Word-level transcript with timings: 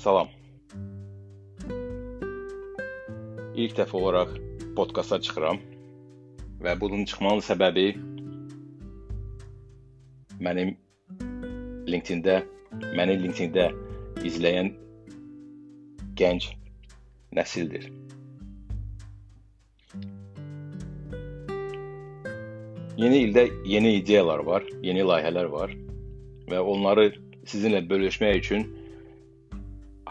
Salam. 0.00 0.28
İlk 3.54 3.74
dəfə 3.76 3.98
olaraq 3.98 4.30
podkasta 4.78 5.18
çıxıram 5.20 5.58
və 6.64 6.72
bunun 6.80 7.04
çıxmanın 7.10 7.44
səbəbi 7.44 7.84
mənim 10.46 10.72
LinkedIn-də, 11.92 12.38
məni 12.96 13.18
LinkedIn-də 13.26 13.68
izləyən 14.30 14.72
gənc 16.22 16.48
nəsildir. 17.36 17.92
Yeni 23.04 23.24
ildə 23.28 23.50
yeni 23.76 23.98
ideyalar 24.00 24.48
var, 24.48 24.64
yeni 24.80 25.04
layihələr 25.12 25.52
var 25.60 25.76
və 26.48 26.66
onları 26.74 27.10
sizinlə 27.44 27.84
bölüşmək 27.92 28.44
üçün 28.46 28.70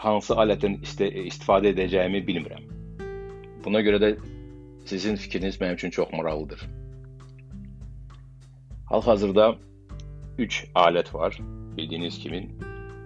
hansı 0.00 0.34
alətdən 0.42 0.78
istifadə 0.82 1.74
edəcəyimi 1.74 2.22
bilmirəm. 2.26 2.68
Buna 3.64 3.82
görə 3.84 3.98
də 4.00 4.10
sizin 4.88 5.16
fikriniz 5.20 5.60
mənim 5.60 5.76
üçün 5.76 5.90
çox 5.90 6.12
maraqlıdır. 6.12 6.62
Hal-hazırda 8.90 9.54
3 10.38 10.64
alət 10.74 11.12
var. 11.14 11.36
Bildiyiniz 11.76 12.18
kimi 12.18 12.40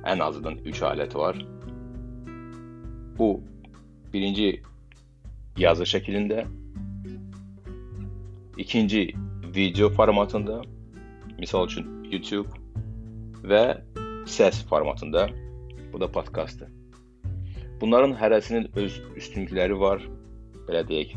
ən 0.04 0.22
azından 0.22 0.60
3 0.64 0.82
alət 0.90 1.16
var. 1.18 1.40
Bu 3.18 3.28
birinci 4.12 4.62
yazı 5.58 5.84
şəklində, 5.90 6.46
ikinci 8.58 9.14
video 9.54 9.90
formatında, 9.90 10.62
misal 11.38 11.66
üçün 11.66 11.90
YouTube 12.10 12.48
və 13.42 13.64
səs 14.26 14.62
formatında. 14.70 15.28
Bu 15.92 16.00
da 16.00 16.10
podkastdır. 16.12 16.83
Bunların 17.84 18.14
hərəsinin 18.16 18.70
öz 18.80 18.94
üstünlükləri 19.20 19.74
var, 19.76 20.00
belə 20.64 20.80
deyək, 20.88 21.10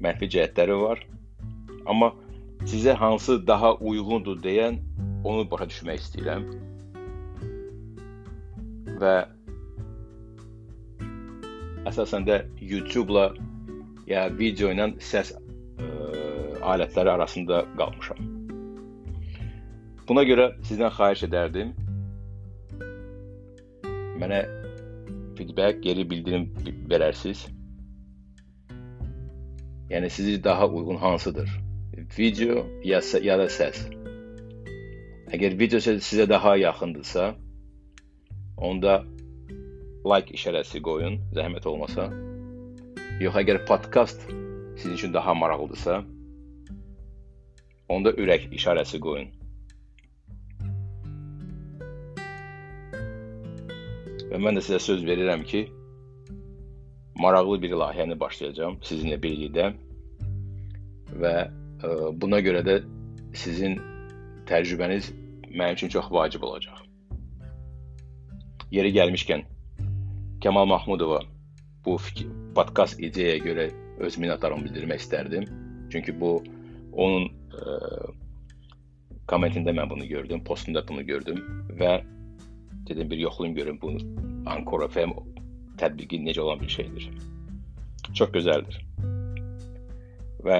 mənfi 0.00 0.28
cəhətləri 0.32 0.76
var. 0.80 1.02
Amma 1.84 2.08
sizə 2.70 2.94
hansı 2.96 3.36
daha 3.50 3.74
uyğundur 3.90 4.38
deyən 4.40 4.78
onu 5.28 5.44
başa 5.50 5.66
düşmək 5.68 6.00
istəyirəm. 6.00 6.46
Və 9.02 9.12
əsasən 11.92 12.24
də 12.30 12.40
YouTube-la 12.72 13.26
ya 14.08 14.24
video 14.40 14.72
ilə 14.72 14.88
səs 15.04 15.34
ə, 15.36 15.42
e, 15.84 15.90
alətləri 16.64 17.12
arasında 17.12 17.66
qalmışam. 17.76 18.24
Buna 20.08 20.24
görə 20.32 20.54
sizdən 20.64 20.96
xahiş 20.96 21.28
edərdim 21.28 21.76
mənə 24.16 24.46
feedback, 25.38 25.82
geri 25.84 26.04
bildirim 26.10 26.48
verərsiniz. 26.90 27.46
Yəni 29.92 30.10
sizə 30.12 30.36
daha 30.44 30.66
uyğun 30.68 30.98
hansıdır? 31.00 31.48
Video 32.18 32.66
ya 32.84 33.00
ya 33.22 33.38
da 33.40 33.46
səs. 33.52 33.78
Əgər 35.32 35.56
video 35.60 35.80
sizə 35.84 36.28
daha 36.28 36.56
yaxındırsa, 36.56 37.30
onda 38.56 39.00
like 40.08 40.34
işarəsi 40.34 40.82
qoyun, 40.84 41.18
zəhmət 41.36 41.66
olmasa. 41.68 42.08
Yox, 43.22 43.34
əgər 43.42 43.64
podkast 43.68 44.28
sizin 44.78 44.94
üçün 44.94 45.14
daha 45.14 45.34
maraqlıdırsa, 45.34 46.02
onda 47.88 48.12
ürək 48.12 48.50
işarəsi 48.54 49.00
qoyun. 49.02 49.37
Və 54.28 54.40
mən 54.42 54.58
də 54.58 54.64
sizə 54.64 54.80
söz 54.82 55.04
verirəm 55.08 55.44
ki, 55.48 55.64
maraqlı 57.18 57.62
bir 57.62 57.74
layihəni 57.82 58.18
başlayacağam 58.20 58.78
sizinlə 58.84 59.18
birlikdə 59.22 59.70
və 61.22 61.32
ə, 61.46 61.48
e, 61.48 62.10
buna 62.20 62.40
görə 62.44 62.62
də 62.66 62.76
sizin 63.36 63.78
təcrübəniz 64.50 65.10
mənim 65.48 65.78
üçün 65.78 65.92
çox 65.94 66.10
vacib 66.12 66.44
olacaq. 66.46 66.84
Yeri 68.70 68.92
gəlmişkən 68.92 69.46
Kəmal 70.44 70.68
Mahmudova 70.70 71.22
bu 71.84 71.96
fikir, 71.98 72.28
podkast 72.54 73.00
ideyaya 73.00 73.40
görə 73.42 73.70
öz 74.04 74.18
minnətdarlığımı 74.20 74.68
bildirmək 74.68 75.02
istərdim. 75.02 75.48
Çünki 75.90 76.14
bu 76.20 76.36
onun 76.92 77.26
ə, 77.26 77.64
e, 77.64 78.12
kommentində 79.28 79.74
mən 79.74 79.90
bunu 79.90 80.06
gördüm, 80.08 80.44
postunda 80.44 80.84
bunu 80.88 81.02
gördüm 81.06 81.42
və 81.80 81.98
dedim 82.88 83.10
bir 83.10 83.18
yoxlayım 83.18 83.54
görüm 83.54 83.78
bu 83.82 83.92
Ankara 84.46 84.88
FM 84.88 85.14
tətbiqi 85.78 86.20
necə 86.24 86.40
olan 86.40 86.60
bir 86.60 86.68
şeydir. 86.68 87.10
Çox 88.14 88.30
gözəldir. 88.34 88.80
Və 90.44 90.58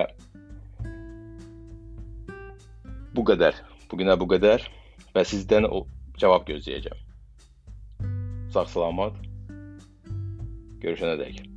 bu 3.17 3.25
qədər. 3.33 3.59
Bu 3.91 3.99
günə 4.01 4.19
bu 4.21 4.29
qədər 4.31 4.69
və 5.15 5.25
sizdən 5.27 5.67
o 5.71 5.87
cavab 6.21 6.49
gözləyəcəm. 6.49 7.05
Sağ 8.55 8.67
salamat. 8.75 9.23
Görüşənə 10.83 11.17
dək. 11.21 11.48